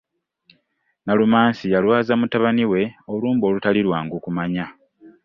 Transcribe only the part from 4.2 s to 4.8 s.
kumanya.